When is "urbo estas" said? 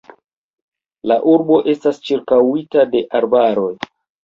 1.33-2.01